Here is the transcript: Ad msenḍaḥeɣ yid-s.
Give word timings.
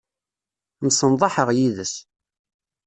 Ad 0.77 0.83
msenḍaḥeɣ 0.87 1.47
yid-s. 1.57 1.95